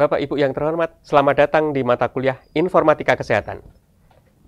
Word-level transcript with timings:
Bapak 0.00 0.16
Ibu 0.16 0.40
yang 0.40 0.56
terhormat, 0.56 0.96
selamat 1.04 1.44
datang 1.44 1.76
di 1.76 1.84
mata 1.84 2.08
kuliah 2.08 2.40
Informatika 2.56 3.20
Kesehatan. 3.20 3.60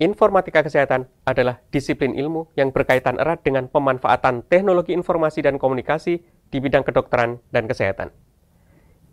Informatika 0.01 0.65
Kesehatan 0.65 1.05
adalah 1.29 1.61
disiplin 1.69 2.17
ilmu 2.17 2.49
yang 2.57 2.73
berkaitan 2.73 3.21
erat 3.21 3.45
dengan 3.45 3.69
pemanfaatan 3.69 4.49
teknologi 4.49 4.97
informasi 4.97 5.45
dan 5.45 5.61
komunikasi 5.61 6.25
di 6.25 6.57
bidang 6.57 6.81
kedokteran 6.81 7.37
dan 7.53 7.69
kesehatan. 7.69 8.09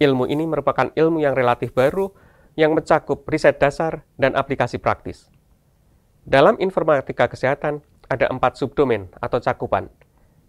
Ilmu 0.00 0.32
ini 0.32 0.48
merupakan 0.48 0.88
ilmu 0.96 1.20
yang 1.20 1.36
relatif 1.36 1.76
baru 1.76 2.08
yang 2.56 2.72
mencakup 2.72 3.20
riset 3.28 3.60
dasar 3.60 4.08
dan 4.16 4.32
aplikasi 4.32 4.80
praktis. 4.80 5.28
Dalam 6.24 6.56
informatika 6.56 7.28
kesehatan, 7.28 7.84
ada 8.08 8.32
empat 8.32 8.56
subdomen 8.56 9.12
atau 9.20 9.44
cakupan. 9.44 9.92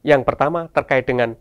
Yang 0.07 0.23
pertama 0.23 0.71
terkait 0.71 1.03
dengan 1.03 1.35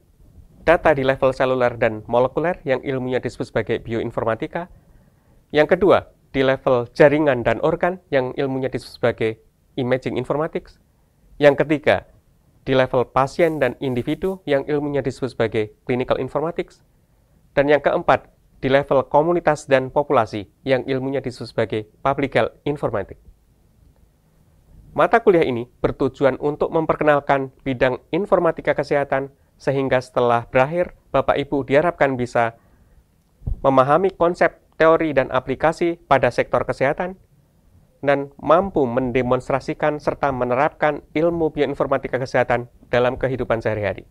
data 0.64 0.92
di 0.92 1.02
level 1.02 1.32
seluler 1.32 1.76
dan 1.80 2.04
molekuler 2.06 2.60
yang 2.68 2.84
ilmunya 2.84 3.18
disebut 3.18 3.48
sebagai 3.48 3.76
bioinformatika. 3.80 4.68
Yang 5.50 5.76
kedua, 5.76 5.98
di 6.30 6.46
level 6.46 6.86
jaringan 6.94 7.42
dan 7.42 7.58
organ 7.64 7.98
yang 8.14 8.30
ilmunya 8.38 8.70
disebut 8.70 8.92
sebagai 9.00 9.30
imaging 9.74 10.14
informatics. 10.20 10.78
Yang 11.40 11.64
ketiga, 11.64 12.06
di 12.62 12.76
level 12.76 13.08
pasien 13.08 13.58
dan 13.58 13.74
individu 13.80 14.44
yang 14.44 14.62
ilmunya 14.68 15.00
disebut 15.00 15.32
sebagai 15.32 15.74
clinical 15.88 16.20
informatics. 16.20 16.84
Dan 17.56 17.66
yang 17.66 17.82
keempat, 17.82 18.30
di 18.60 18.68
level 18.68 19.08
komunitas 19.08 19.64
dan 19.64 19.88
populasi 19.88 20.46
yang 20.68 20.84
ilmunya 20.84 21.24
disebut 21.24 21.48
sebagai 21.48 21.88
public 22.04 22.36
health 22.36 22.54
informatics. 22.68 23.24
Mata 24.92 25.22
kuliah 25.22 25.46
ini 25.46 25.70
bertujuan 25.80 26.36
untuk 26.42 26.68
memperkenalkan 26.74 27.54
bidang 27.62 28.02
informatika 28.12 28.76
kesehatan 28.76 29.32
sehingga 29.60 30.00
setelah 30.00 30.48
berakhir, 30.48 30.96
Bapak 31.12 31.36
Ibu 31.36 31.68
diharapkan 31.68 32.16
bisa 32.16 32.56
memahami 33.60 34.08
konsep 34.16 34.56
teori 34.80 35.12
dan 35.12 35.28
aplikasi 35.28 36.00
pada 36.08 36.32
sektor 36.32 36.64
kesehatan, 36.64 37.20
dan 38.00 38.32
mampu 38.40 38.88
mendemonstrasikan 38.88 40.00
serta 40.00 40.32
menerapkan 40.32 41.04
ilmu 41.12 41.52
bioinformatika 41.52 42.16
kesehatan 42.16 42.72
dalam 42.88 43.20
kehidupan 43.20 43.60
sehari-hari. 43.60 44.08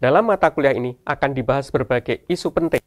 Dalam 0.00 0.24
mata 0.24 0.48
kuliah 0.48 0.72
ini 0.72 0.96
akan 1.04 1.36
dibahas 1.36 1.68
berbagai 1.68 2.24
isu 2.32 2.56
penting. 2.56 2.80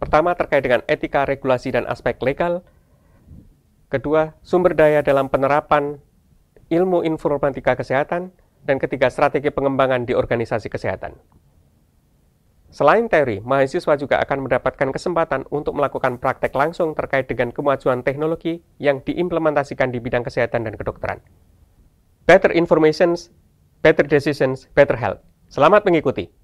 Pertama 0.00 0.32
terkait 0.32 0.64
dengan 0.64 0.80
etika, 0.88 1.28
regulasi, 1.28 1.76
dan 1.76 1.84
aspek 1.84 2.16
legal. 2.24 2.64
Kedua, 3.92 4.32
sumber 4.40 4.72
daya 4.72 5.04
dalam 5.04 5.28
penerapan 5.28 6.00
ilmu 6.72 7.04
informatika 7.04 7.76
kesehatan 7.76 8.32
dan 8.64 8.80
ketiga, 8.80 9.12
strategi 9.12 9.52
pengembangan 9.52 10.08
di 10.08 10.16
organisasi 10.16 10.72
kesehatan. 10.72 11.16
Selain 12.74 13.06
teori, 13.06 13.38
mahasiswa 13.38 13.94
juga 13.94 14.18
akan 14.18 14.50
mendapatkan 14.50 14.90
kesempatan 14.90 15.46
untuk 15.54 15.78
melakukan 15.78 16.18
praktek 16.18 16.50
langsung 16.58 16.90
terkait 16.98 17.30
dengan 17.30 17.54
kemajuan 17.54 18.02
teknologi 18.02 18.66
yang 18.82 18.98
diimplementasikan 18.98 19.94
di 19.94 20.02
bidang 20.02 20.26
kesehatan 20.26 20.66
dan 20.66 20.74
kedokteran. 20.74 21.22
Better 22.26 22.50
information, 22.50 23.14
better 23.78 24.02
decisions, 24.02 24.66
better 24.74 24.98
health. 24.98 25.22
Selamat 25.46 25.86
mengikuti. 25.86 26.34